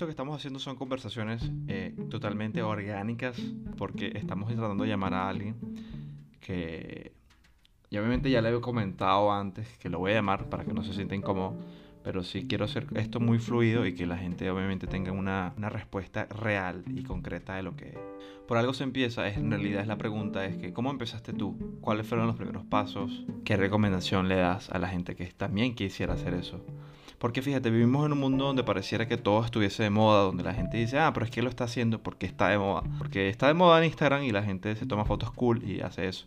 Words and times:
esto 0.00 0.06
que 0.06 0.12
estamos 0.12 0.34
haciendo 0.34 0.58
son 0.58 0.76
conversaciones 0.76 1.42
eh, 1.68 1.94
totalmente 2.08 2.62
orgánicas 2.62 3.38
porque 3.76 4.12
estamos 4.14 4.50
tratando 4.50 4.84
de 4.84 4.88
llamar 4.88 5.12
a 5.12 5.28
alguien 5.28 5.56
que... 6.40 7.12
Y 7.90 7.98
obviamente 7.98 8.30
ya 8.30 8.40
le 8.40 8.48
he 8.48 8.60
comentado 8.62 9.30
antes 9.30 9.68
que 9.76 9.90
lo 9.90 9.98
voy 9.98 10.12
a 10.12 10.14
llamar 10.14 10.48
para 10.48 10.64
que 10.64 10.72
no 10.72 10.82
se 10.82 10.94
sienta 10.94 11.14
incómodo 11.14 11.54
pero 12.02 12.22
sí 12.22 12.46
quiero 12.48 12.64
hacer 12.64 12.86
esto 12.94 13.20
muy 13.20 13.38
fluido 13.38 13.84
y 13.84 13.94
que 13.94 14.06
la 14.06 14.16
gente 14.16 14.50
obviamente 14.50 14.86
tenga 14.86 15.12
una, 15.12 15.52
respuesta 15.68 16.24
real 16.24 16.82
y 16.86 17.02
concreta 17.02 17.56
de 17.56 17.62
lo 17.62 17.76
que 17.76 17.98
por 18.48 18.56
algo 18.56 18.72
se 18.72 18.84
empieza. 18.84 19.28
Es 19.28 19.36
en 19.36 19.50
realidad 19.50 19.82
es 19.82 19.86
la 19.86 19.98
pregunta 19.98 20.46
es 20.46 20.56
que 20.56 20.72
cómo 20.72 20.90
empezaste 20.90 21.34
tú 21.34 21.76
cuáles 21.82 22.06
fueron 22.06 22.26
los 22.26 22.36
primeros 22.36 22.64
pasos 22.64 23.26
qué 23.44 23.58
recomendación 23.58 24.28
le 24.28 24.36
das 24.36 24.70
a 24.70 24.78
la 24.78 24.88
gente 24.88 25.14
que 25.14 25.26
también 25.26 25.74
quisiera 25.74 26.14
hacer 26.14 26.32
eso 26.32 26.64
porque 27.20 27.42
fíjate, 27.42 27.68
vivimos 27.68 28.06
en 28.06 28.12
un 28.12 28.18
mundo 28.18 28.46
donde 28.46 28.64
pareciera 28.64 29.06
que 29.06 29.18
todo 29.18 29.44
estuviese 29.44 29.82
de 29.82 29.90
moda, 29.90 30.22
donde 30.22 30.42
la 30.42 30.54
gente 30.54 30.78
dice, 30.78 30.98
ah, 30.98 31.12
pero 31.12 31.26
es 31.26 31.30
que 31.30 31.42
lo 31.42 31.50
está 31.50 31.64
haciendo 31.64 32.02
porque 32.02 32.24
está 32.24 32.48
de 32.48 32.56
moda. 32.56 32.82
Porque 32.96 33.28
está 33.28 33.46
de 33.46 33.52
moda 33.52 33.76
en 33.78 33.84
Instagram 33.84 34.22
y 34.22 34.30
la 34.30 34.42
gente 34.42 34.74
se 34.74 34.86
toma 34.86 35.04
fotos 35.04 35.30
cool 35.30 35.62
y 35.62 35.82
hace 35.82 36.08
eso. 36.08 36.26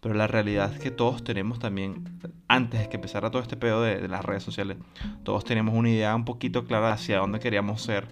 Pero 0.00 0.16
la 0.16 0.26
realidad 0.26 0.72
es 0.72 0.80
que 0.80 0.90
todos 0.90 1.22
tenemos 1.22 1.60
también, 1.60 2.18
antes 2.48 2.80
de 2.80 2.88
que 2.88 2.96
empezara 2.96 3.30
todo 3.30 3.40
este 3.40 3.56
pedo 3.56 3.82
de, 3.82 4.08
las 4.08 4.24
redes 4.24 4.42
sociales, 4.42 4.78
todos 5.22 5.44
teníamos 5.44 5.76
una 5.76 5.90
idea 5.90 6.12
un 6.16 6.24
poquito 6.24 6.64
clara 6.64 6.92
hacia 6.92 7.18
dónde 7.18 7.38
queríamos 7.38 7.80
ser 7.80 8.08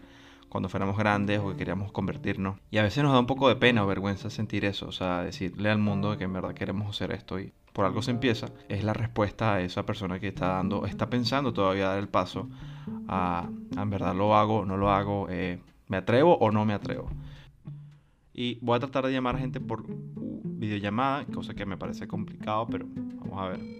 cuando 0.51 0.69
fuéramos 0.69 0.99
grandes 0.99 1.39
o 1.39 1.49
que 1.51 1.57
queríamos 1.57 1.93
convertirnos. 1.93 2.59
Y 2.71 2.77
a 2.77 2.83
veces 2.83 3.03
nos 3.03 3.13
da 3.13 3.21
un 3.21 3.27
poco 3.27 3.49
de 3.49 3.57
pena 3.57 3.83
o 3.83 3.87
vergüenza 3.87 4.29
sentir 4.29 4.67
eso, 4.67 4.89
o 4.89 4.93
sea, 4.93 5.23
decirle 5.23 5.71
al 5.71 5.79
mundo 5.79 6.19
que 6.19 6.25
en 6.25 6.33
verdad 6.35 6.53
queremos 6.53 6.91
hacer 6.91 7.13
esto 7.13 7.41
y 7.41 7.53
por 7.73 7.85
algo 7.87 8.03
se 8.03 8.11
empieza, 8.11 8.49
es 8.69 8.85
la 8.85 8.93
respuesta 8.93 9.55
a 9.55 9.61
esa 9.61 9.87
persona 9.87 10.19
que 10.19 10.29
está 10.29 10.49
dando, 10.49 10.87
está 10.87 11.09
pensando 11.09 11.53
todavía 11.53 11.87
dar 11.87 11.99
el 12.01 12.09
paso 12.09 12.49
a, 13.09 13.49
en 13.77 13.91
verdad 13.91 14.15
lo 14.15 14.35
hago, 14.35 14.65
no 14.65 14.77
lo 14.77 14.91
hago, 14.91 15.29
eh, 15.31 15.61
me 15.87 15.97
atrevo 15.97 16.37
o 16.39 16.51
no 16.51 16.65
me 16.65 16.75
atrevo. 16.75 17.09
Y 18.35 18.59
voy 18.61 18.77
a 18.77 18.81
tratar 18.81 19.07
de 19.07 19.13
llamar 19.13 19.37
a 19.37 19.39
gente 19.39 19.61
por 19.61 19.85
videollamada, 19.87 21.25
cosa 21.27 21.55
que 21.55 21.65
me 21.65 21.77
parece 21.77 22.09
complicado, 22.09 22.67
pero 22.67 22.87
vamos 23.21 23.41
a 23.41 23.49
ver. 23.51 23.80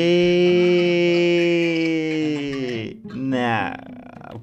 Nah, 3.12 3.72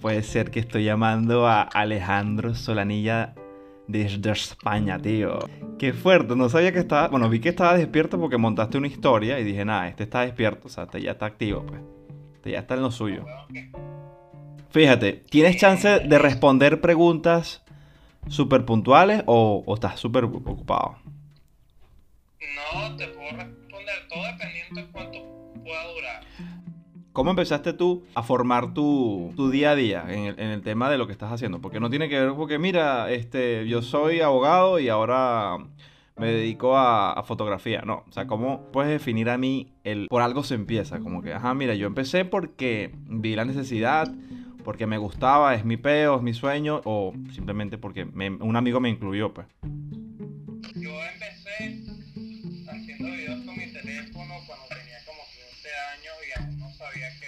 puede 0.01 0.23
ser 0.23 0.51
que 0.51 0.59
estoy 0.59 0.83
llamando 0.83 1.47
a 1.47 1.61
Alejandro 1.61 2.53
Solanilla 2.53 3.33
desde 3.88 4.31
España, 4.31 4.99
tío. 4.99 5.39
Qué 5.79 5.93
fuerte, 5.93 6.35
no 6.35 6.49
sabía 6.49 6.73
que 6.73 6.79
estaba. 6.79 7.07
Bueno, 7.07 7.29
vi 7.29 7.39
que 7.39 7.47
estaba 7.49 7.77
despierto 7.77 8.19
porque 8.19 8.38
montaste 8.38 8.77
una 8.77 8.88
historia 8.88 9.39
y 9.39 9.45
dije, 9.45 9.63
nada, 9.63 9.88
este 9.88 10.03
está 10.03 10.21
despierto, 10.21 10.67
o 10.67 10.69
sea, 10.69 10.83
este 10.83 11.01
ya 11.01 11.11
está 11.11 11.27
activo, 11.27 11.66
pues. 11.66 11.79
Este 12.35 12.51
ya 12.51 12.59
está 12.59 12.73
en 12.73 12.81
lo 12.81 12.91
suyo. 12.91 13.25
Fíjate, 14.71 15.13
¿tienes 15.29 15.55
chance 15.57 15.99
de 15.99 16.19
responder 16.19 16.81
preguntas 16.81 17.63
súper 18.27 18.66
puntuales 18.66 19.23
o, 19.27 19.63
estás 19.73 19.97
súper 19.99 20.25
ocupado? 20.25 20.97
No, 22.73 22.95
te 22.97 23.07
puedo 23.07 23.60
todo 24.11 24.23
dependiendo 24.25 24.81
de 24.81 24.87
cuánto 24.87 25.19
pueda 25.63 25.83
durar. 25.93 26.23
¿Cómo 27.13 27.31
empezaste 27.31 27.73
tú 27.73 28.05
a 28.15 28.23
formar 28.23 28.73
tu, 28.73 29.33
día 29.51 29.71
a 29.71 29.75
día 29.75 30.05
en 30.07 30.39
el, 30.39 30.61
tema 30.61 30.89
de 30.89 30.97
lo 30.97 31.07
que 31.07 31.13
estás 31.13 31.31
haciendo? 31.31 31.59
Porque 31.59 31.79
no 31.79 31.89
tiene 31.89 32.07
que 32.07 32.19
ver, 32.19 32.33
porque 32.33 32.57
mira, 32.57 33.11
este, 33.11 33.67
yo 33.67 33.81
soy 33.81 34.21
abogado 34.21 34.79
y 34.79 34.87
ahora 34.87 35.57
me 36.17 36.31
dedico 36.31 36.77
a, 36.77 37.11
a, 37.11 37.23
fotografía. 37.23 37.81
No, 37.81 38.05
o 38.07 38.11
sea, 38.13 38.27
¿cómo 38.27 38.71
puedes 38.71 38.91
definir 38.91 39.29
a 39.29 39.37
mí 39.37 39.73
el 39.83 40.07
por 40.07 40.21
algo 40.21 40.43
se 40.43 40.55
empieza? 40.55 40.99
Como 40.99 41.21
que, 41.21 41.33
ajá, 41.33 41.53
mira, 41.53 41.75
yo 41.75 41.85
empecé 41.85 42.23
porque 42.23 42.91
vi 43.07 43.35
la 43.35 43.44
necesidad 43.44 44.07
porque 44.63 44.88
me 44.88 44.97
gustaba, 44.97 45.55
es 45.55 45.66
mi 45.66 45.77
peo, 45.77 46.16
es 46.16 46.21
mi 46.21 46.33
sueño, 46.33 46.81
o 46.85 47.13
simplemente 47.31 47.77
porque 47.77 48.03
un 48.03 48.55
amigo 48.55 48.79
me 48.79 48.89
incluyó, 48.89 49.33
pues. 49.33 49.47
Teléfono 54.21 54.43
cuando 54.45 54.67
tenía 54.67 55.03
como 55.05 55.21
15 55.25 55.69
años 55.93 56.15
y 56.27 56.39
aún 56.39 56.59
no 56.59 56.73
sabía 56.73 57.09
qué 57.19 57.25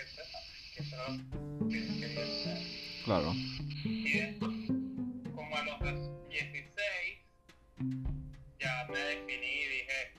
era 0.78 1.08
lo 1.08 1.70
que 1.70 1.80
quería 2.00 2.24
hacer. 2.24 2.58
Claro. 3.06 3.34
Y 3.84 4.40
como 5.34 5.58
a 5.58 5.64
los 5.64 6.30
16, 6.30 7.20
ya 8.60 8.88
me 8.92 9.00
definí 9.00 9.48
y 9.48 9.68
dije, 9.68 10.14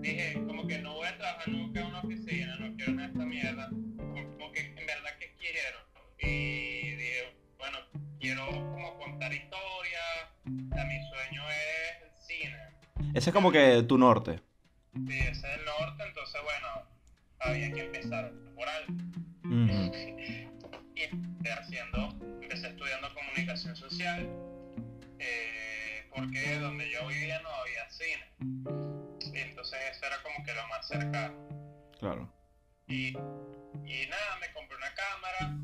dije, 0.00 0.34
como 0.46 0.66
que 0.66 0.78
no 0.78 0.94
voy 0.94 1.08
a 1.08 1.18
trabajar 1.18 1.48
nunca 1.48 1.80
en 1.80 1.86
una 1.86 2.00
oficina, 2.00 2.56
no 2.56 2.76
quiero 2.76 2.92
en 2.92 3.00
esta 3.00 3.24
mierda, 3.24 3.68
como 3.68 4.52
que 4.52 4.60
en 4.60 4.86
verdad 4.86 5.18
que 5.18 5.34
quiero 5.36 5.78
y 6.18 6.94
dije, 6.96 7.36
bueno, 7.58 7.78
quiero 8.20 8.46
como 8.46 8.98
contar 8.98 9.32
historias, 9.32 10.28
mi 10.44 11.08
sueño 11.08 11.42
es 11.50 12.02
el 12.02 12.10
cine. 12.26 12.56
Ese 13.14 13.30
es 13.30 13.34
como 13.34 13.52
que 13.52 13.82
tu 13.82 13.98
norte. 13.98 14.40
Sí, 14.94 15.18
ese 15.18 15.30
es 15.30 15.44
el 15.44 15.64
norte, 15.64 15.73
había 17.44 17.72
que 17.72 17.80
empezar 17.84 18.32
por 18.54 18.68
algo. 18.68 18.94
y 20.94 21.02
empecé 21.02 21.52
haciendo, 21.52 22.08
empecé 22.42 22.68
estudiando 22.68 23.12
comunicación 23.14 23.76
social, 23.76 24.28
eh, 25.18 26.06
porque 26.14 26.58
donde 26.58 26.90
yo 26.90 27.06
vivía 27.08 27.40
no 27.42 27.48
había 27.50 27.90
cine. 27.90 29.34
Y 29.34 29.38
entonces 29.38 29.78
eso 29.90 30.06
era 30.06 30.22
como 30.22 30.44
que 30.44 30.54
lo 30.54 30.68
más 30.68 30.86
cercano. 30.86 31.48
Claro. 31.98 32.32
Y, 32.86 33.08
y 33.08 34.06
nada, 34.08 34.38
me 34.40 34.52
compré 34.52 34.76
una 34.76 34.94
cámara, 34.94 35.58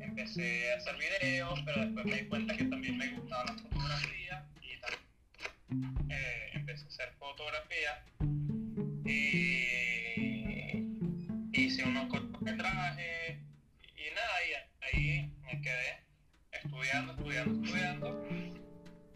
empecé 0.00 0.72
a 0.72 0.76
hacer 0.76 0.96
videos, 0.96 1.60
pero 1.64 1.80
después 1.84 2.06
me 2.06 2.16
di 2.16 2.28
cuenta 2.28 2.56
que 2.56 2.64
también 2.64 2.98
me 2.98 3.08
gustaba 3.08 3.44
la 3.44 3.54
fotografía 3.54 4.46
y 4.60 4.80
también 4.80 6.10
eh, 6.10 6.50
empecé 6.54 6.84
a 6.84 6.88
hacer 6.88 7.12
fotografía 7.18 8.04
y 9.04 9.67
hice 11.78 11.88
unos 11.88 12.06
cortometrajes 12.06 13.38
y 13.96 14.14
nada, 14.14 14.36
y 14.48 14.96
ahí 14.96 15.32
me 15.42 15.60
quedé 15.60 16.02
estudiando, 16.50 17.12
estudiando, 17.12 17.62
estudiando 17.62 18.28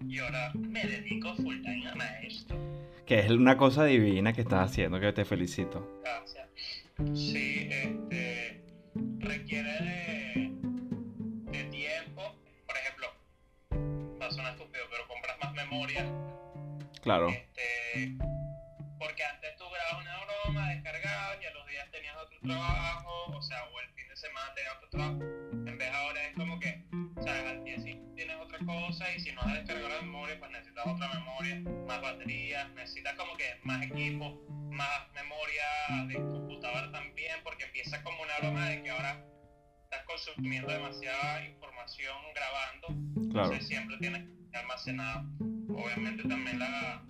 y 0.06 0.18
ahora 0.18 0.52
me 0.54 0.84
dedico 0.84 1.34
full 1.36 1.60
time 1.62 1.90
a 2.00 2.20
esto. 2.20 2.56
Que 3.04 3.18
es 3.20 3.30
una 3.30 3.56
cosa 3.56 3.84
divina 3.84 4.32
que 4.32 4.42
estás 4.42 4.70
haciendo, 4.70 5.00
que 5.00 5.12
te 5.12 5.24
felicito. 5.24 6.00
Gracias. 6.02 6.48
Sí, 7.14 7.68
este 7.70 8.60
requiere 9.18 9.72
de 9.72 10.52
memoria. 15.54 16.06
Claro. 17.02 17.28
Este, 17.28 18.31
baterías, 32.32 32.70
necesitas 32.74 33.14
como 33.14 33.36
que 33.36 33.44
más 33.64 33.82
equipo, 33.82 34.40
más 34.70 34.88
memoria 35.14 36.06
de 36.08 36.14
computadora 36.14 36.90
también, 36.90 37.32
porque 37.44 37.64
empieza 37.64 38.02
como 38.02 38.22
una 38.22 38.32
broma 38.40 38.68
de 38.68 38.82
que 38.82 38.90
ahora 38.90 39.24
estás 39.84 40.04
consumiendo 40.06 40.72
demasiada 40.72 41.44
información 41.46 42.16
grabando, 42.34 43.30
claro. 43.32 43.46
entonces 43.46 43.68
siempre 43.68 43.96
tienes 43.98 44.22
almacenado. 44.54 45.26
Obviamente 45.68 46.22
también 46.28 46.58
la, 46.58 47.02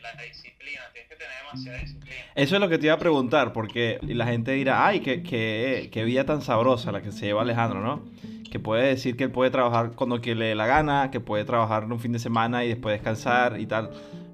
la 0.00 0.22
disciplina, 0.22 0.80
tienes 0.92 1.10
que 1.10 1.16
tener 1.16 1.34
demasiada 1.44 1.78
disciplina. 1.78 2.16
Eso 2.34 2.54
es 2.54 2.60
lo 2.60 2.68
que 2.68 2.78
te 2.78 2.86
iba 2.86 2.94
a 2.94 2.98
preguntar, 2.98 3.52
porque 3.52 3.98
la 4.02 4.26
gente 4.26 4.52
dirá, 4.52 4.86
ay, 4.86 5.00
qué, 5.00 5.22
qué, 5.22 5.90
qué 5.92 6.04
vida 6.04 6.24
tan 6.24 6.42
sabrosa 6.42 6.92
la 6.92 7.02
que 7.02 7.12
se 7.12 7.26
lleva 7.26 7.42
Alejandro, 7.42 7.80
¿no? 7.80 8.04
Que 8.50 8.58
puede 8.58 8.88
decir 8.88 9.16
que 9.16 9.24
él 9.24 9.30
puede 9.30 9.50
trabajar 9.50 9.92
cuando 9.92 10.20
que 10.20 10.34
le 10.34 10.46
dé 10.46 10.54
la 10.56 10.66
gana, 10.66 11.10
que 11.12 11.20
puede 11.20 11.44
trabajar 11.44 11.84
un 11.84 12.00
fin 12.00 12.12
de 12.12 12.18
semana 12.18 12.64
y 12.64 12.68
después 12.68 12.94
descansar 12.94 13.60
y 13.60 13.66
tal. 13.66 13.90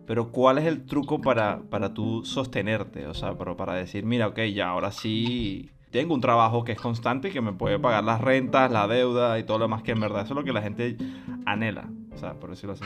Pero 0.06 0.30
¿cuál 0.30 0.58
es 0.58 0.66
el 0.66 0.86
truco 0.86 1.20
para, 1.20 1.62
para 1.68 1.92
tú 1.92 2.24
sostenerte? 2.24 3.06
O 3.06 3.14
sea, 3.14 3.36
pero 3.36 3.56
para 3.56 3.74
decir, 3.74 4.04
mira, 4.04 4.28
ok, 4.28 4.40
ya 4.54 4.68
ahora 4.68 4.92
sí 4.92 5.70
tengo 5.90 6.14
un 6.14 6.20
trabajo 6.20 6.62
que 6.62 6.72
es 6.72 6.80
constante 6.80 7.28
y 7.28 7.32
que 7.32 7.40
me 7.40 7.52
puede 7.52 7.78
pagar 7.78 8.04
las 8.04 8.20
rentas, 8.20 8.70
la 8.70 8.86
deuda 8.86 9.38
y 9.38 9.44
todo 9.44 9.58
lo 9.58 9.64
demás 9.64 9.82
que 9.82 9.92
en 9.92 10.00
verdad 10.00 10.22
eso 10.22 10.34
es 10.34 10.36
lo 10.36 10.44
que 10.44 10.52
la 10.52 10.62
gente 10.62 10.96
anhela. 11.44 11.88
O 12.12 12.18
sea, 12.18 12.34
por 12.34 12.50
decirlo 12.50 12.74
así. 12.74 12.84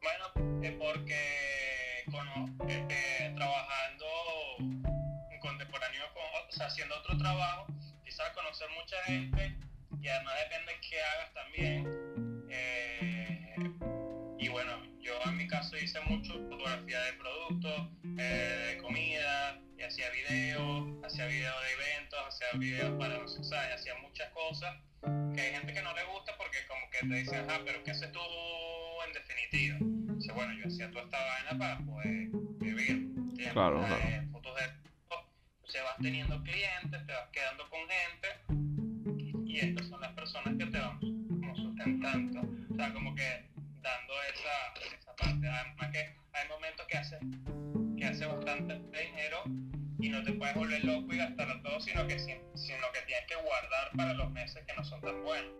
Bueno, 0.00 0.62
es 0.62 0.72
porque 0.72 1.46
eh, 2.68 3.32
trabajando 3.34 4.04
en 4.60 5.40
contemporáneo, 5.40 6.02
o 6.48 6.52
sea, 6.52 6.66
haciendo 6.66 6.94
otro 6.96 7.18
trabajo, 7.18 7.66
quizás 8.04 8.30
conocer 8.30 8.68
mucha 8.78 8.96
gente 9.04 9.56
y 10.00 10.08
además 10.08 10.34
depende 10.44 10.72
de 10.72 10.80
qué 10.88 10.96
hagas 11.02 11.34
también. 11.34 12.46
Eh, 12.50 13.56
y 14.38 14.48
bueno, 14.48 14.72
yo 15.24 15.30
en 15.30 15.36
mi 15.36 15.46
caso 15.46 15.76
hice 15.76 16.00
mucho 16.02 16.34
fotografía 16.34 17.00
de 17.02 17.12
productos, 17.14 17.88
eh, 18.18 18.72
de 18.72 18.78
comida, 18.78 19.60
y 19.78 19.82
hacía 19.82 20.10
videos, 20.10 21.04
hacía 21.04 21.26
videos 21.26 21.54
de 21.62 21.72
eventos, 21.72 22.18
hacía 22.28 22.46
videos 22.58 22.98
para, 22.98 23.18
no 23.18 23.28
sé, 23.28 23.44
¿sabes? 23.44 23.74
Hacía 23.74 23.94
muchas 24.00 24.30
cosas 24.30 24.76
que 25.34 25.40
hay 25.40 25.52
gente 25.54 25.72
que 25.72 25.82
no 25.82 25.94
le 25.94 26.04
gusta 26.04 26.36
porque 26.36 26.58
como 26.66 26.90
que 26.90 27.06
te 27.06 27.14
dicen, 27.14 27.46
ah, 27.50 27.60
pero 27.64 27.82
¿qué 27.84 27.90
haces 27.90 28.10
tú 28.12 28.20
en 29.06 29.12
definitiva? 29.12 29.76
Dice, 30.16 30.32
bueno, 30.32 30.54
yo 30.54 30.66
hacía 30.66 30.90
toda 30.90 31.04
esta 31.04 31.18
vaina 31.24 31.58
para 31.58 31.78
poder 31.84 32.28
vivir, 32.58 32.90
¿entiendes? 32.90 33.52
Claro, 33.52 33.84
claro. 33.86 34.30
fotos 34.32 34.56
de 34.56 34.86
se 35.68 35.82
vas 35.82 35.96
teniendo 36.00 36.42
clientes, 36.42 37.06
te 37.06 37.12
vas 37.12 37.28
quedando 37.32 37.68
con 37.68 37.80
gente 37.88 38.28
y 39.46 39.58
estas 39.58 39.86
son 39.88 40.00
las 40.00 40.12
personas 40.12 40.54
que 40.56 40.66
te 40.66 40.78
van 40.78 40.98
como 41.00 41.56
sustentando, 41.56 42.40
o 42.40 42.76
sea, 42.76 42.92
como 42.92 43.14
que 43.14 43.50
dando 43.82 44.14
esa, 44.32 45.05
Además 45.20 45.90
que 45.92 45.98
hay 46.32 46.48
momentos 46.48 46.86
que 46.86 46.98
haces 46.98 47.18
que 47.98 48.04
hace 48.04 48.26
bastante 48.26 48.74
dinero 48.74 49.42
y 49.98 50.08
no 50.10 50.22
te 50.22 50.32
puedes 50.34 50.54
volver 50.54 50.84
loco 50.84 51.12
y 51.12 51.16
gastarlo 51.16 51.60
todo, 51.62 51.80
sino 51.80 52.06
que, 52.06 52.18
si- 52.18 52.36
sino 52.54 52.84
que 52.92 53.00
tienes 53.06 53.26
que 53.26 53.34
guardar 53.36 53.90
para 53.96 54.12
los 54.12 54.30
meses 54.32 54.62
que 54.66 54.74
no 54.74 54.84
son 54.84 55.00
tan 55.00 55.22
buenos. 55.22 55.50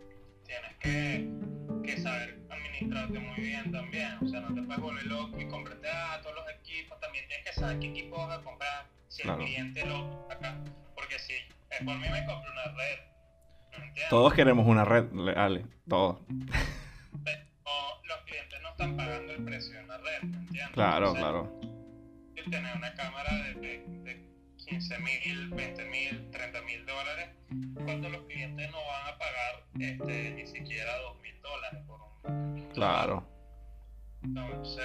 Tienes 0.45 0.75
que, 0.79 1.27
que 1.83 1.97
saber 1.99 2.39
administrarte 2.49 3.19
muy 3.19 3.35
bien 3.41 3.71
también, 3.71 4.13
o 4.23 4.27
sea, 4.27 4.41
no 4.41 4.53
te 4.53 4.61
puedes 4.61 4.81
volver 4.81 5.05
loco 5.07 5.39
y 5.41 5.47
comprarte 5.47 5.87
ah, 5.91 6.19
todos 6.21 6.35
los 6.35 6.49
equipos, 6.61 6.99
también 6.99 7.27
tienes 7.27 7.45
que 7.47 7.53
saber 7.53 7.79
qué 7.79 7.87
equipo 7.87 8.17
vas 8.27 8.39
a 8.39 8.43
comprar, 8.43 8.85
si 9.07 9.23
Claro. 9.23 9.41
el 9.41 9.45
cliente 9.47 9.85
lo 9.85 10.31
acá, 10.31 10.63
porque 10.95 11.17
si 11.19 11.33
es 11.33 11.83
por 11.83 11.97
mí 11.97 12.07
me 12.09 12.25
compro 12.25 12.51
una 12.51 12.63
red. 12.75 12.99
Todos 14.09 14.33
queremos 14.35 14.65
una 14.67 14.85
red, 14.85 15.11
le- 15.11 15.33
Ale, 15.33 15.65
todos. 15.89 16.21
Están 18.77 18.95
pagando 18.95 19.33
el 19.33 19.43
precio 19.43 19.73
de 19.75 19.83
una 19.85 19.97
red, 19.97 20.21
¿me 20.21 20.37
entiendes? 20.37 20.73
Claro, 20.73 21.07
Entonces, 21.15 21.23
claro. 21.23 21.61
y 22.35 22.49
tener 22.51 22.75
una 22.77 22.93
cámara 22.93 23.33
de, 23.33 23.53
de, 23.55 23.79
de 24.03 24.27
15 24.67 24.99
mil, 24.99 25.49
20 25.49 25.85
mil, 25.85 26.29
30 26.29 26.61
mil 26.61 26.85
dólares, 26.85 27.29
cuando 27.73 28.09
los 28.09 28.21
clientes 28.27 28.69
no 28.69 28.77
van 28.77 29.15
a 29.15 29.17
pagar 29.17 29.63
este, 29.79 30.31
ni 30.35 30.45
siquiera 30.45 30.95
2 30.99 31.21
mil 31.21 31.41
dólares 31.41 31.79
por 31.87 32.01
un 32.01 32.69
Claro. 32.75 33.27
Entonces, 34.21 34.83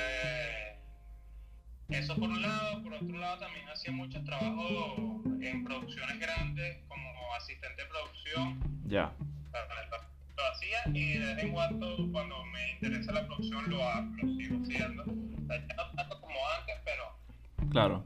eso 1.91 2.15
por 2.17 2.31
un 2.31 2.41
lado, 2.41 2.83
por 2.83 2.95
otro 2.95 3.19
lado 3.19 3.41
también 3.41 3.69
hacía 3.69 3.93
mucho 3.93 4.25
trabajo 4.25 5.23
en 5.43 5.65
producciones 5.65 6.19
grandes 6.19 6.79
como 6.89 7.35
asistente 7.35 7.83
de 7.83 7.89
producción, 7.89 8.59
Ya. 8.87 9.13
el- 9.21 9.93
lo 10.35 10.45
hacía 10.51 10.79
y 10.95 11.19
de 11.19 11.35
vez 11.35 11.45
en 11.45 11.53
cuando 11.53 12.09
cuando 12.11 12.43
me 12.47 12.62
interesa 12.87 13.13
la 13.13 13.27
producción 13.27 13.71
lo 13.71 13.85
hago, 13.85 14.11
lo 14.23 14.35
sigo 14.35 14.63
haciendo. 14.63 15.03
O 15.05 15.47
sea, 15.47 15.67
ya 15.69 15.75
no 15.77 15.93
tanto 15.95 16.21
como 16.21 16.35
antes, 16.59 16.75
pero 16.85 17.71
Claro. 17.71 18.05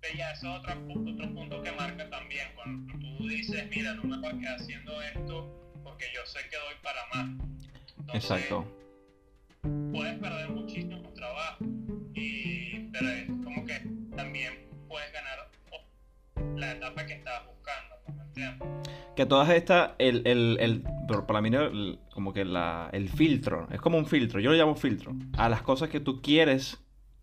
que 0.00 0.16
ya 0.16 0.30
es 0.30 0.44
otro, 0.44 0.72
otro 0.72 1.34
punto 1.34 1.62
que 1.62 1.72
marca 1.72 2.08
también. 2.08 2.46
Cuando 2.54 2.92
tú 3.18 3.26
dices, 3.28 3.68
mira, 3.74 3.94
no 3.94 4.04
me 4.04 4.18
voy 4.18 4.28
a 4.28 4.38
quedar 4.38 4.56
haciendo 4.60 5.02
esto 5.02 5.80
porque 5.82 6.04
yo 6.14 6.24
sé 6.26 6.38
que 6.48 6.56
doy 6.56 6.74
para 6.82 7.00
más. 7.12 7.28
Entonces, 7.98 8.30
Exacto. 8.30 8.72
Puedes 9.92 10.18
perder 10.20 10.48
muchísimo 10.50 11.02
trabajo, 11.14 11.64
y, 12.14 12.88
pero 12.92 13.08
es 13.08 13.26
como 13.26 13.64
que 13.66 13.80
también 14.14 14.68
puedes 14.86 15.12
ganar 15.12 15.50
la 16.54 16.72
etapa 16.72 17.04
que 17.04 17.14
estabas 17.14 17.46
buscando, 17.46 17.46
¿me 17.46 17.54
entiendes? 17.54 17.55
Que 19.14 19.24
todas 19.24 19.48
estas, 19.50 19.92
el, 19.98 20.26
el, 20.26 20.58
el, 20.60 20.82
para 21.26 21.40
mí 21.40 21.48
el- 21.48 21.98
como 22.12 22.32
que 22.32 22.44
la, 22.44 22.90
el 22.92 23.08
filtro, 23.08 23.66
es 23.70 23.80
como 23.80 23.96
un 23.96 24.06
filtro, 24.06 24.40
yo 24.40 24.50
lo 24.50 24.56
llamo 24.56 24.74
filtro, 24.74 25.14
a 25.38 25.48
las 25.48 25.62
cosas 25.62 25.88
que 25.88 26.00
tú 26.00 26.20
quieres 26.20 26.82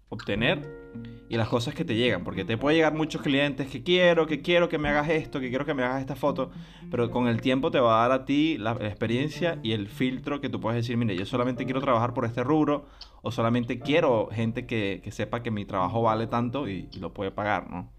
obtener 0.10 0.84
y 1.30 1.38
las 1.38 1.48
cosas 1.50 1.74
que 1.74 1.86
te 1.86 1.96
llegan, 1.96 2.24
porque 2.24 2.46
te 2.46 2.58
puede 2.58 2.76
llegar 2.78 2.94
muchos 2.94 3.22
clientes 3.22 3.68
que 3.68 3.84
quiero, 3.84 4.28
que 4.28 4.42
quiero 4.42 4.70
que 4.70 4.78
me 4.78 4.90
hagas 4.90 5.10
esto, 5.10 5.40
que 5.40 5.50
quiero 5.50 5.66
que 5.66 5.74
me 5.74 5.84
hagas 5.84 6.02
esta 6.02 6.16
foto, 6.16 6.52
pero 6.92 7.10
con 7.12 7.28
el 7.28 7.42
tiempo 7.42 7.72
te 7.72 7.80
va 7.80 8.04
a 8.04 8.08
dar 8.08 8.22
a 8.22 8.26
ti 8.26 8.58
la, 8.60 8.74
la 8.76 8.88
experiencia 8.88 9.60
y 9.64 9.72
el 9.72 9.88
filtro 9.88 10.42
que 10.42 10.50
tú 10.50 10.60
puedes 10.60 10.78
decir, 10.82 10.98
mire, 10.98 11.16
yo 11.16 11.26
solamente 11.26 11.66
quiero 11.66 11.82
trabajar 11.82 12.14
por 12.14 12.26
este 12.26 12.44
rubro 12.44 12.86
o 13.22 13.32
solamente 13.32 13.80
quiero 13.80 14.30
gente 14.32 14.66
que, 14.66 15.02
que 15.04 15.12
sepa 15.12 15.42
que 15.44 15.52
mi 15.52 15.66
trabajo 15.66 16.02
vale 16.02 16.28
tanto 16.28 16.68
y, 16.68 16.90
y 16.92 17.00
lo 17.00 17.14
puede 17.14 17.32
pagar, 17.32 17.70
¿no? 17.70 17.90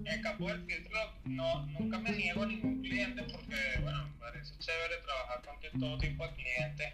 En 0.00 0.06
el 0.06 0.20
campo 0.22 0.48
del 0.48 0.60
filtro 0.64 0.98
no, 1.24 1.66
nunca 1.66 1.98
me 1.98 2.10
niego 2.12 2.42
a 2.42 2.46
ningún 2.46 2.82
cliente 2.82 3.22
porque, 3.24 3.56
bueno, 3.82 4.04
me 4.08 4.18
parece 4.18 4.54
chévere 4.58 4.94
trabajar 5.04 5.42
con 5.70 5.80
todo 5.80 5.98
tipo 5.98 6.26
de 6.26 6.34
clientes 6.34 6.92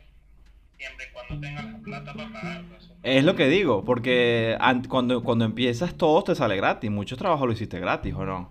siempre 0.77 1.07
y 1.09 1.13
cuando 1.13 1.41
tengas 1.41 1.65
la 1.73 1.79
plata 1.79 2.13
para 2.15 2.33
pagar. 2.33 2.65
Es 3.03 3.25
lo 3.25 3.37
que 3.37 3.47
digo, 3.49 3.85
porque 3.85 4.57
an- 4.61 4.85
cuando, 4.89 5.23
cuando 5.23 5.45
empiezas 5.45 5.95
todo 5.97 6.23
te 6.25 6.35
sale 6.35 6.57
gratis. 6.57 6.91
Muchos 6.91 7.19
trabajos 7.19 7.47
lo 7.47 7.53
hiciste 7.53 7.79
gratis, 7.79 8.13
¿o 8.15 8.25
no? 8.25 8.51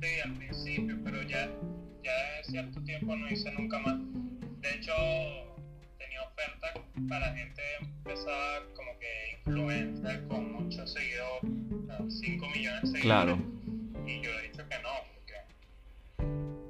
Sí, 0.00 0.06
al 0.24 0.32
principio, 0.34 0.96
pero 1.04 1.22
ya, 1.22 1.50
ya 2.02 2.12
de 2.36 2.44
cierto 2.44 2.80
tiempo 2.82 3.14
no 3.16 3.28
hice 3.28 3.50
nunca 3.52 3.78
más. 3.80 3.98
De 4.62 4.74
hecho, 4.74 4.92
tenía 6.18 6.28
ofertas 6.28 6.72
para 7.08 7.34
gente 7.34 7.62
empezada 7.80 8.62
como 8.74 8.98
que 8.98 9.38
influencer 9.38 10.26
con 10.28 10.52
muchos 10.52 10.92
seguidores, 10.92 12.20
5 12.20 12.46
millones 12.48 12.82
de 12.82 12.88
seguidores. 12.88 13.02
Claro. 13.02 13.38
Y 14.06 14.20
yo 14.20 14.30
he 14.30 14.42
dicho 14.48 14.62
que 14.68 14.78
no, 14.82 14.90
porque 15.14 15.34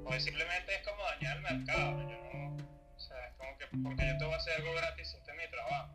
pues 0.03 0.23
simplemente 0.23 0.75
es 0.75 0.87
como 0.87 1.03
dañar 1.03 1.37
el 1.37 1.43
mercado. 1.43 2.01
Yo 2.01 2.17
no, 2.33 2.55
o 2.55 2.99
sea, 2.99 3.27
es 3.27 3.33
como 3.37 3.57
que 3.57 3.65
porque 3.83 4.07
yo 4.07 4.17
te 4.17 4.25
voy 4.25 4.33
a 4.33 4.37
hacer 4.37 4.53
algo 4.57 4.73
gratis 4.73 5.15
este 5.17 5.31
es 5.31 5.37
mi 5.37 5.51
trabajo. 5.51 5.93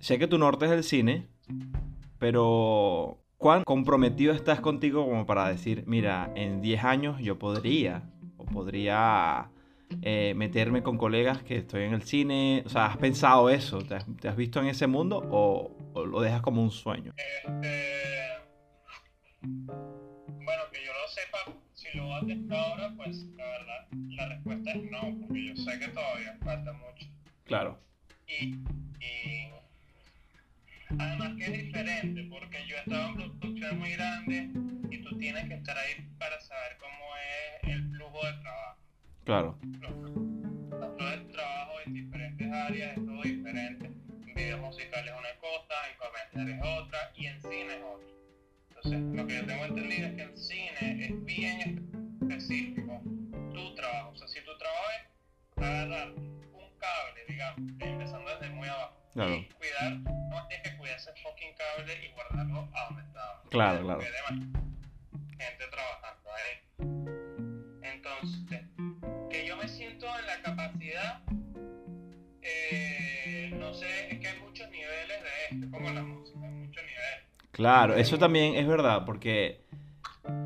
Sé 0.00 0.18
que 0.18 0.26
tu 0.26 0.38
norte 0.38 0.66
es 0.66 0.72
el 0.72 0.84
cine, 0.84 1.26
pero 2.18 3.18
¿cuán 3.38 3.64
comprometido 3.64 4.34
estás 4.34 4.60
contigo 4.60 5.04
como 5.04 5.26
para 5.26 5.48
decir, 5.48 5.84
mira, 5.86 6.30
en 6.34 6.60
10 6.60 6.84
años 6.84 7.20
yo 7.20 7.38
podría, 7.38 8.02
o 8.36 8.44
podría 8.44 9.50
eh, 10.02 10.34
meterme 10.34 10.82
con 10.82 10.98
colegas 10.98 11.42
que 11.42 11.56
estoy 11.56 11.84
en 11.84 11.94
el 11.94 12.02
cine? 12.02 12.62
O 12.66 12.68
sea, 12.68 12.86
¿has 12.86 12.96
pensado 12.96 13.50
eso? 13.50 13.78
¿Te 13.78 13.94
has, 13.94 14.06
te 14.20 14.28
has 14.28 14.36
visto 14.36 14.60
en 14.60 14.66
ese 14.66 14.86
mundo 14.86 15.22
o, 15.30 15.76
o 15.94 16.06
lo 16.06 16.20
dejas 16.20 16.42
como 16.42 16.62
un 16.62 16.70
sueño? 16.70 17.12
Este, 17.16 18.26
bueno, 19.42 20.62
que 20.72 20.84
yo 20.84 20.92
lo 20.92 21.08
sepa, 21.08 21.60
si 21.72 21.96
lo 21.96 22.14
haces 22.14 22.38
ahora, 22.50 22.92
pues 22.96 23.24
la 23.36 23.44
verdad, 23.44 23.86
la 24.08 24.28
respuesta 24.28 24.72
es 24.72 24.90
no, 24.90 25.18
porque 25.20 25.46
yo 25.46 25.56
sé 25.56 25.78
que 25.78 25.88
todavía 25.88 26.38
falta 26.44 26.72
mucho. 26.72 27.06
Claro. 27.44 27.78
Y, 28.26 28.54
y 29.00 29.52
además 30.98 31.34
que 31.38 31.44
es 31.44 31.52
diferente, 31.52 32.26
porque 32.28 32.58
yo 32.66 32.76
he 32.76 32.78
estado 32.80 33.08
en 33.08 33.14
producciones 33.16 33.72
muy 33.74 33.90
grandes 33.92 34.50
y 34.90 34.98
tú 35.02 35.18
tienes 35.18 35.48
que 35.48 35.54
estar 35.54 35.76
ahí 35.78 36.08
para 36.18 36.40
saber 36.40 36.76
cómo 36.78 37.04
es 37.16 37.74
el 37.74 37.88
flujo 37.90 38.26
de 38.26 38.32
trabajo. 38.42 38.85
Claro. 39.26 39.58
Flujos 39.60 41.10
de 41.10 41.32
trabajo 41.32 41.72
en 41.84 41.92
diferentes 41.94 42.52
áreas 42.52 42.96
es 42.96 43.04
todo 43.06 43.22
diferente. 43.22 43.86
En 43.86 44.34
videos 44.36 44.60
musicales 44.60 45.12
es 45.12 45.18
una 45.18 45.40
cosa, 45.40 45.74
en 45.90 45.98
comercial 45.98 46.48
es 46.48 46.80
otra 46.80 46.98
y 47.16 47.26
en 47.26 47.42
cine 47.42 47.74
es 47.74 47.82
otra. 47.82 48.08
Entonces, 48.68 49.00
lo 49.16 49.26
que 49.26 49.34
yo 49.34 49.46
tengo 49.46 49.64
entendido 49.64 50.06
es 50.06 50.14
que 50.14 50.22
el 50.22 50.36
cine 50.36 51.04
es 51.06 51.24
bien 51.24 52.16
específico. 52.22 53.02
Tu 53.52 53.74
trabajo, 53.74 54.10
o 54.10 54.16
sea, 54.16 54.28
si 54.28 54.40
tu 54.44 54.56
trabajo 54.58 54.84
es 54.94 55.62
agarrar 55.64 56.08
un 56.12 56.78
cable, 56.78 57.24
digamos, 57.28 57.58
empezando 57.80 58.30
desde 58.30 58.54
muy 58.54 58.68
abajo, 58.68 58.96
Claro. 59.14 59.34
y 59.34 59.44
cuidar, 59.46 59.92
no 60.30 60.46
tienes 60.46 60.70
que 60.70 60.76
cuidar 60.78 60.96
ese 60.98 61.10
fucking 61.20 61.52
cable 61.56 62.06
y 62.06 62.12
guardarlo 62.12 62.68
a 62.72 62.84
donde 62.84 63.02
estaba. 63.02 63.42
Claro, 63.50 63.82
claro. 63.82 64.00
gente 64.00 65.64
trabajando 65.70 66.30
ahí. 66.30 67.25
Eh, 72.42 73.54
no 73.58 73.74
sé, 73.74 73.86
es 74.10 74.20
que 74.20 74.28
hay 74.28 74.40
muchos 74.40 74.70
niveles 74.70 75.22
de 75.22 75.56
esto, 75.56 75.70
como 75.70 75.90
la 75.90 76.02
música, 76.02 76.38
muchos 76.38 76.82
niveles. 76.82 77.50
Claro, 77.50 77.94
eso 77.94 78.18
también 78.18 78.54
es 78.54 78.66
verdad, 78.66 79.04
porque 79.04 79.64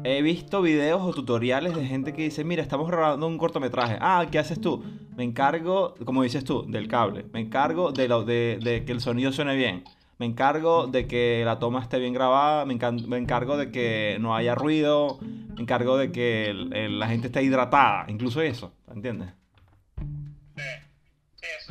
he 0.04 0.22
visto 0.22 0.62
videos 0.62 1.02
o 1.02 1.12
tutoriales 1.12 1.74
de 1.74 1.86
gente 1.86 2.12
que 2.12 2.22
dice, 2.22 2.44
mira, 2.44 2.62
estamos 2.62 2.88
grabando 2.88 3.26
un 3.26 3.38
cortometraje. 3.38 3.98
Ah, 4.00 4.26
¿qué 4.30 4.38
haces 4.38 4.60
tú? 4.60 4.84
Me 5.16 5.24
encargo, 5.24 5.94
como 6.04 6.22
dices 6.22 6.44
tú, 6.44 6.64
del 6.66 6.88
cable. 6.88 7.26
Me 7.32 7.40
encargo 7.40 7.92
de, 7.92 8.82
que 8.86 8.92
el 8.92 9.00
sonido 9.00 9.32
suene 9.32 9.56
bien. 9.56 9.84
Me 10.18 10.26
encargo 10.26 10.86
de 10.86 11.06
que 11.06 11.42
la 11.44 11.58
toma 11.58 11.80
esté 11.80 11.98
bien 11.98 12.12
grabada. 12.12 12.64
Me, 12.64 12.74
encargo 12.74 13.56
de 13.56 13.70
que 13.70 14.18
no 14.20 14.34
haya 14.34 14.54
ruido. 14.54 15.18
Me 15.54 15.62
encargo 15.62 15.96
de 15.96 16.12
que 16.12 16.52
la 16.54 17.08
gente 17.08 17.26
esté 17.28 17.42
hidratada. 17.42 18.06
Incluso 18.08 18.40
eso, 18.40 18.72
¿entiendes? 18.92 19.39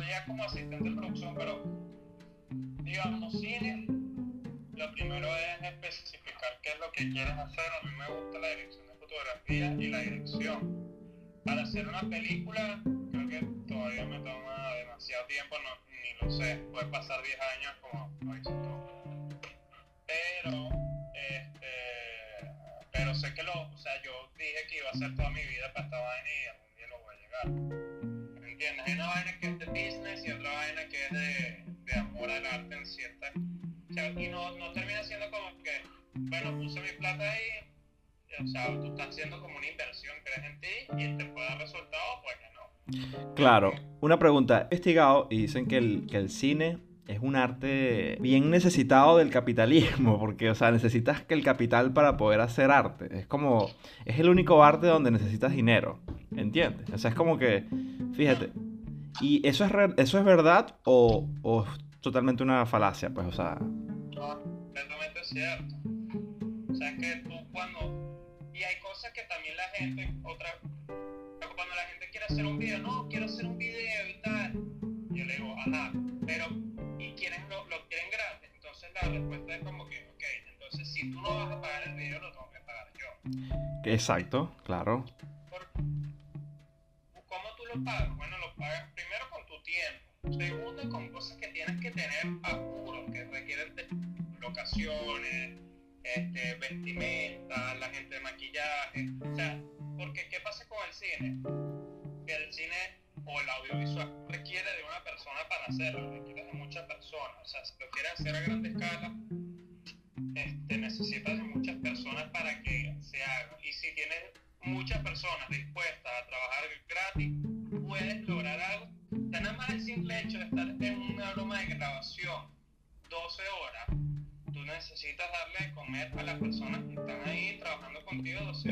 Ya 0.08 0.24
como 0.26 0.44
asistente 0.44 0.88
de 0.88 0.96
producción, 0.96 1.34
pero 1.36 1.62
digamos, 2.82 3.38
cine, 3.40 3.86
lo 4.74 4.90
primero 4.92 5.28
es 5.36 5.62
especificar 5.62 6.58
qué 6.62 6.70
es 6.70 6.78
lo 6.80 6.90
que 6.92 7.10
quieres 7.10 7.34
hacer. 7.34 7.66
A 7.80 7.86
mí 7.86 7.92
me 7.96 8.08
gusta 8.08 8.38
la 8.38 8.48
dirección 8.48 8.86
de 8.86 8.94
fotografía 8.94 9.74
y 9.78 9.88
la 9.88 9.98
dirección. 9.98 10.88
Para 11.44 11.62
hacer 11.62 11.86
una 11.86 12.00
película, 12.00 12.82
creo 13.12 13.28
que 13.28 13.44
todavía 13.68 14.06
me 14.06 14.20
toma 14.20 14.74
demasiado 14.74 15.26
tiempo, 15.26 15.56
no, 15.58 15.76
ni 15.88 16.14
lo 16.20 16.30
sé, 16.30 16.56
puede 16.72 16.86
pasar 16.86 17.22
10 17.22 17.38
años 17.56 17.76
como 17.80 18.10
lo. 18.22 18.32
Pero, 20.06 20.70
este, 21.14 21.66
sé 23.14 23.34
que 23.34 23.42
lo, 23.42 23.52
o 23.52 23.78
sea, 23.78 24.02
yo 24.02 24.30
dije 24.38 24.66
que 24.68 24.78
iba 24.78 24.88
a 24.88 24.92
hacer 24.92 25.14
toda 25.14 25.28
mi 25.30 25.44
vida 25.44 25.72
para 25.72 25.84
esta 25.84 26.00
vaina 26.00 26.30
y 26.30 26.46
algún 26.46 26.74
día 26.76 26.86
lo 26.88 26.98
voy 27.00 27.14
a 27.14 27.18
llegar. 27.18 27.48
¿Me 28.40 28.52
entiendes? 28.52 28.98
Vaina 28.98 29.38
vaina 30.80 30.88
que 30.88 31.04
es 31.04 31.12
de, 31.12 31.64
de 31.84 31.98
amor 31.98 32.30
al 32.30 32.46
arte 32.46 32.74
en 32.74 32.86
cierta... 32.86 33.26
O 33.90 33.92
sea, 33.92 34.08
y 34.10 34.28
no, 34.28 34.56
no 34.56 34.72
termina 34.72 35.02
siendo 35.02 35.26
como 35.32 35.48
que, 35.64 35.70
bueno, 36.14 36.56
puse 36.58 36.80
mi 36.80 36.92
plata 37.00 37.24
ahí, 37.24 38.40
o 38.40 38.46
sea, 38.46 38.80
tú 38.80 38.86
estás 38.86 39.08
haciendo 39.08 39.40
como 39.40 39.56
una 39.56 39.66
inversión, 39.66 40.14
crees 40.22 40.48
en 40.48 40.60
ti 40.60 40.68
y 40.96 41.18
te 41.18 41.24
puede 41.24 41.48
dar 41.48 41.58
resultados, 41.58 42.20
pues 42.22 43.02
que 43.02 43.18
no. 43.24 43.34
Claro, 43.34 43.72
una 44.00 44.16
pregunta. 44.20 44.60
He 44.60 44.62
investigado 44.62 45.26
y 45.28 45.38
dicen 45.38 45.66
que 45.66 45.76
el, 45.78 46.06
que 46.08 46.18
el 46.18 46.30
cine 46.30 46.78
es 47.08 47.18
un 47.20 47.34
arte 47.34 48.16
bien 48.20 48.48
necesitado 48.48 49.18
del 49.18 49.30
capitalismo, 49.30 50.18
porque, 50.20 50.50
o 50.50 50.54
sea, 50.54 50.70
necesitas 50.70 51.22
que 51.22 51.34
el 51.34 51.42
capital 51.42 51.92
para 51.92 52.16
poder 52.16 52.40
hacer 52.40 52.70
arte. 52.70 53.08
Es 53.18 53.26
como, 53.26 53.70
es 54.04 54.20
el 54.20 54.28
único 54.28 54.62
arte 54.62 54.86
donde 54.86 55.10
necesitas 55.10 55.50
dinero, 55.50 55.98
¿entiendes? 56.36 56.88
O 56.90 56.98
sea, 56.98 57.10
es 57.10 57.16
como 57.16 57.38
que, 57.38 57.64
fíjate, 58.14 58.50
¿y 59.20 59.46
eso 59.46 59.64
es, 59.64 59.72
re- 59.72 59.94
eso 59.96 60.18
es 60.18 60.24
verdad 60.24 60.76
o, 60.84 61.28
o 61.42 61.64
es 61.64 62.00
totalmente 62.00 62.42
una 62.42 62.64
falacia? 62.66 63.10
Pues, 63.10 63.26
o 63.26 63.32
sea, 63.32 63.56
No, 63.60 64.40
completamente 64.42 65.24
cierto. 65.24 65.74
O 66.70 66.74
sea, 66.74 66.96
que 66.96 67.16
tú 67.24 67.34
cuando... 67.52 67.78
Y 68.54 68.62
hay 68.62 68.78
cosas 68.80 69.10
que 69.12 69.22
también 69.24 69.56
la 69.56 69.68
gente, 69.74 70.14
otra... 70.22 70.48
Cuando 71.56 71.74
la 71.74 71.82
gente 71.90 72.08
quiere 72.10 72.26
hacer 72.26 72.46
un 72.46 72.58
video, 72.58 72.78
no, 72.80 73.08
quiero 73.08 73.26
hacer 73.26 73.46
un 73.46 73.58
video 73.58 74.08
y 74.08 74.20
tal. 74.22 74.52
Yo 75.10 75.24
le 75.24 75.36
digo, 75.36 75.54
ajá, 75.66 75.92
pero... 76.26 76.46
¿Y 76.98 77.12
quieren 77.14 77.48
lo, 77.48 77.64
lo 77.66 77.76
quieren 77.88 78.06
gratis? 78.10 78.50
Entonces 78.54 78.90
la 78.94 79.08
respuesta 79.08 79.56
es 79.56 79.64
como 79.64 79.86
que, 79.88 80.08
ok, 80.14 80.22
entonces 80.52 80.88
si 80.92 81.10
tú 81.10 81.20
no 81.20 81.28
vas 81.34 81.50
a 81.56 81.60
pagar 81.60 81.88
el 81.88 81.94
video, 81.96 82.20
lo 82.20 82.30
tengo 82.30 82.50
que 82.50 82.60
pagar 82.60 82.86
yo. 82.94 83.90
exacto, 83.90 84.54
claro. 84.64 85.04
Por- 85.50 85.66
¿Cómo 85.72 87.48
tú 87.56 87.64
lo 87.78 87.84
pagas 87.84 88.09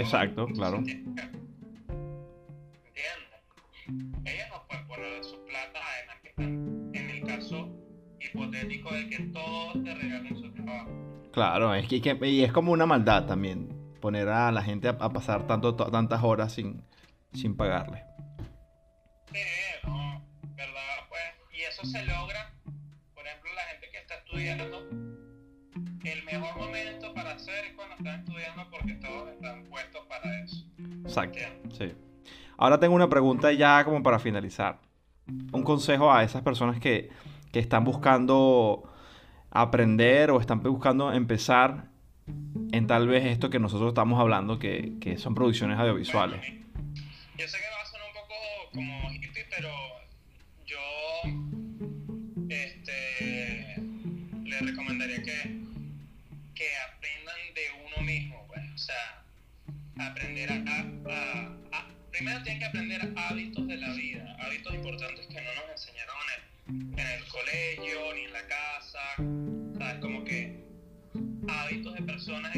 Exacto, 0.08 0.46
claro. 0.46 0.78
¿Entiendes? 0.78 1.14
Ellas 4.24 4.48
no 4.50 4.66
poner 4.88 5.16
de 5.16 5.22
su 5.22 5.44
plata, 5.44 5.78
además 5.96 6.16
que 6.22 6.28
están 6.28 6.90
en 6.94 7.10
el 7.10 7.20
caso 7.26 7.68
hipotético 8.20 8.92
de 8.94 9.08
que 9.10 9.18
todos 9.24 9.84
te 9.84 9.94
regalen 9.94 10.34
su 10.36 10.50
trabajo. 10.52 10.90
Claro, 11.32 11.74
es 11.74 11.86
que, 11.86 12.00
que- 12.00 12.26
y 12.26 12.42
es 12.42 12.52
como 12.52 12.72
una 12.72 12.86
maldad 12.86 13.26
también 13.26 13.68
poner 14.00 14.28
a 14.28 14.50
la 14.50 14.62
gente 14.62 14.88
a, 14.88 14.92
a 14.92 15.10
pasar 15.12 15.46
tanto, 15.46 15.74
to- 15.76 15.90
tantas 15.90 16.22
horas 16.22 16.52
sin, 16.54 16.82
sin 17.34 17.54
pagarle. 17.56 18.02
Sí, 19.30 19.38
no, 19.86 20.24
¿verdad? 20.56 21.06
Pues, 21.10 21.20
y 21.52 21.62
eso 21.62 21.84
se 21.84 22.02
logra, 22.06 22.50
por 23.14 23.26
ejemplo, 23.26 23.50
la 23.54 23.62
gente 23.72 23.90
que 23.92 23.98
está 23.98 24.14
estudiando, 24.14 24.88
el 26.04 26.24
mejor 26.24 26.56
momento 26.56 26.97
están 27.98 28.20
estudiando 28.20 28.70
porque 28.70 28.94
todos 28.94 29.28
están 29.30 29.64
puestos 29.64 30.06
para 30.06 30.44
eso. 30.44 30.64
Exacto, 31.04 31.38
sí. 31.76 31.92
Ahora 32.56 32.80
tengo 32.80 32.94
una 32.94 33.08
pregunta 33.08 33.52
ya 33.52 33.84
como 33.84 34.02
para 34.02 34.18
finalizar. 34.18 34.80
Un 35.52 35.62
consejo 35.62 36.12
a 36.12 36.22
esas 36.24 36.42
personas 36.42 36.80
que, 36.80 37.10
que 37.52 37.58
están 37.58 37.84
buscando 37.84 38.90
aprender 39.50 40.30
o 40.30 40.40
están 40.40 40.62
buscando 40.62 41.12
empezar 41.12 41.88
en 42.72 42.86
tal 42.86 43.08
vez 43.08 43.24
esto 43.26 43.50
que 43.50 43.58
nosotros 43.58 43.88
estamos 43.88 44.20
hablando, 44.20 44.58
que, 44.58 44.94
que 45.00 45.18
son 45.18 45.34
producciones 45.34 45.78
audiovisuales. 45.78 46.40
Bueno, 46.40 46.66
yo 47.36 47.48
sé 47.48 47.58
que 47.58 47.64
va 47.74 47.82
a 47.82 47.86
sonar 47.86 48.06
un 48.08 48.14
poco 48.14 48.34
como 48.74 49.10
hippie, 49.12 49.46
pero 49.50 49.68
Primero 62.18 62.42
tienen 62.42 62.58
que 62.58 62.66
aprender 62.66 63.12
hábitos 63.14 63.68
de 63.68 63.76
la 63.76 63.92
vida, 63.92 64.36
hábitos 64.40 64.74
importantes 64.74 65.24
que 65.28 65.40
no 65.40 65.54
nos 65.54 65.70
enseñaron 65.70 66.16
en 66.66 66.92
el, 66.92 66.98
en 66.98 67.06
el 67.12 67.24
colegio 67.28 68.14
ni 68.14 68.24
en 68.24 68.32
la 68.32 68.44
casa, 68.48 68.98
¿sabes? 69.78 70.00
Como 70.00 70.24
que 70.24 70.64
hábitos 71.48 71.94
de 71.94 72.02
personas 72.02 72.56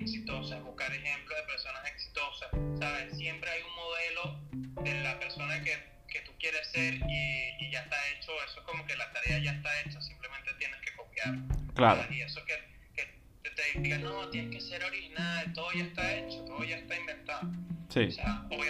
exitosas, 0.00 0.62
buscar 0.62 0.90
ejemplos 0.94 1.38
de 1.38 1.46
personas 1.52 1.82
exitosas, 1.92 2.48
¿sabes? 2.78 3.18
Siempre 3.18 3.50
hay 3.50 3.60
un 3.68 3.76
modelo 3.76 4.82
de 4.82 5.02
la 5.02 5.18
persona 5.18 5.62
que, 5.62 5.76
que 6.08 6.20
tú 6.20 6.32
quieres 6.38 6.66
ser 6.68 6.94
y, 6.94 7.64
y 7.66 7.70
ya 7.70 7.80
está 7.80 7.96
hecho, 8.16 8.32
eso 8.48 8.60
es 8.60 8.66
como 8.66 8.86
que 8.86 8.96
la 8.96 9.12
tarea 9.12 9.40
ya 9.40 9.52
está 9.52 9.78
hecha, 9.82 10.00
simplemente 10.00 10.54
tienes 10.58 10.80
que 10.80 10.96
copiar. 10.96 11.34
Claro, 11.74 12.06
Y 12.10 12.22
eso 12.22 12.42
que, 12.46 12.54
que 12.94 13.50
te, 13.50 13.78
digan, 13.80 14.04
no, 14.04 14.30
tienes 14.30 14.56
que 14.56 14.60
ser 14.62 14.82
original, 14.84 15.52
todo 15.52 15.70
ya 15.72 15.84
está 15.84 16.16
hecho, 16.16 16.42
todo 16.46 16.64
ya 16.64 16.78
está 16.78 16.96
inventado. 16.96 17.50
O 17.90 17.92
sí, 17.92 18.08
sea, 18.12 18.44
obviamente, 18.46 18.69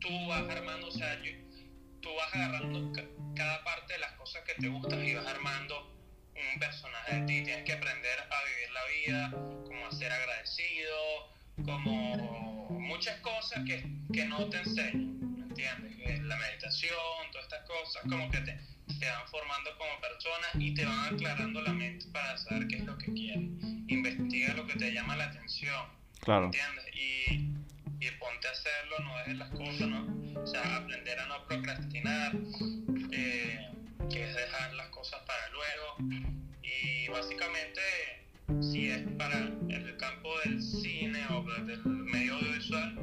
tú 0.00 0.26
vas 0.28 0.48
armando, 0.48 0.88
o 0.88 0.90
sea, 0.90 1.20
yo- 1.22 1.32
tú 2.00 2.08
vas 2.14 2.34
agarrando 2.34 2.92
ca- 2.92 3.04
cada 3.34 3.64
parte 3.64 3.94
de 3.94 3.98
las 4.00 4.12
cosas 4.12 4.42
que 4.44 4.54
te 4.60 4.68
gustan 4.68 5.04
y 5.06 5.14
vas 5.14 5.26
armando 5.26 5.94
un 6.34 6.60
personaje 6.60 7.16
de 7.16 7.26
ti. 7.26 7.42
Tienes 7.44 7.64
que 7.64 7.72
aprender 7.72 8.18
a 8.20 8.44
vivir 8.44 8.70
la 8.72 8.84
vida, 9.30 9.30
como 9.66 9.86
a 9.86 9.92
ser 9.92 10.12
agradecido, 10.12 10.94
como 11.64 12.68
muchas 12.78 13.18
cosas 13.20 13.64
que, 13.66 13.84
que 14.12 14.24
no 14.26 14.48
te 14.48 14.58
enseñan, 14.58 15.18
¿me 15.38 15.44
entiendes? 15.46 16.20
La 16.22 16.36
meditación, 16.36 16.96
todas 17.32 17.44
estas 17.46 17.66
cosas, 17.66 18.02
como 18.08 18.30
que 18.30 18.38
te, 18.38 18.58
te 19.00 19.06
van 19.06 19.26
formando 19.28 19.70
como 19.76 20.00
persona 20.00 20.46
y 20.64 20.74
te 20.74 20.84
van 20.84 21.14
aclarando 21.14 21.60
la 21.62 21.72
mente 21.72 22.06
para 22.12 22.36
saber 22.38 22.68
qué 22.68 22.76
es 22.76 22.84
lo 22.84 22.96
que 22.98 23.12
quieres. 23.12 23.48
Investiga 23.88 24.54
lo 24.54 24.66
que 24.66 24.74
te 24.74 24.92
llama 24.92 25.16
la 25.16 25.24
atención. 25.26 25.86
claro, 26.20 26.46
¿entiendes? 26.46 26.84
Y, 26.94 27.57
ponte 28.12 28.48
a 28.48 28.50
hacerlo, 28.50 28.98
no 29.00 29.18
dejes 29.18 29.36
las 29.36 29.50
cosas, 29.50 29.80
¿no? 29.80 30.40
O 30.40 30.46
sea, 30.46 30.76
aprender 30.76 31.18
a 31.18 31.26
no 31.26 31.46
procrastinar, 31.46 32.32
eh, 33.12 33.68
que 34.10 34.24
es 34.24 34.34
dejar 34.34 34.74
las 34.74 34.88
cosas 34.88 35.20
para 35.26 35.48
luego. 35.48 36.24
Y 36.62 37.08
básicamente, 37.08 37.80
si 38.60 38.90
es 38.90 39.02
para 39.16 39.38
el 39.38 39.96
campo 39.96 40.38
del 40.44 40.62
cine 40.62 41.24
o 41.30 41.42
del 41.64 41.84
medio 41.84 42.34
audiovisual, 42.34 42.94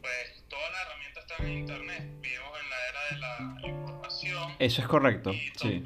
pues 0.00 0.44
todas 0.48 0.70
las 0.72 0.86
herramientas 0.86 1.24
están 1.24 1.46
en 1.46 1.58
internet. 1.58 2.02
Vivimos 2.20 2.50
en 2.62 2.70
la 2.70 2.76
era 2.88 3.00
de 3.10 3.18
la 3.18 3.68
información 3.68 3.86
eso 4.58 4.82
es 4.82 4.88
correcto, 4.88 5.32
y 5.32 5.52
todo, 5.52 5.70
sí. 5.70 5.82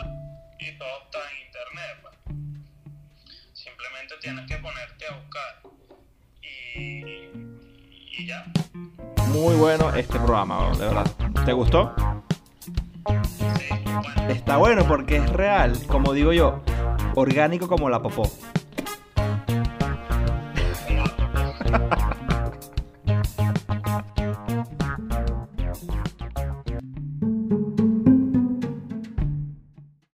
y 0.61 0.79
todo 0.79 1.03
está 1.05 1.19
en 1.31 1.47
internet. 1.47 1.99
pues. 2.03 2.15
Simplemente 3.53 4.15
tienes 4.21 4.47
que 4.47 4.57
ponerte 4.57 5.07
a 5.07 5.17
buscar 5.17 5.63
y, 6.43 7.05
Muy 9.33 9.55
bueno 9.57 9.95
este 9.95 10.19
programa, 10.19 10.71
de 10.73 10.87
verdad. 10.87 11.11
¿Te 11.45 11.53
gustó? 11.53 11.95
Está 14.29 14.57
bueno 14.57 14.85
porque 14.87 15.17
es 15.17 15.31
real, 15.31 15.79
como 15.87 16.13
digo 16.13 16.33
yo, 16.33 16.61
orgánico 17.15 17.69
como 17.69 17.89
la 17.89 18.03
popó. 18.03 18.23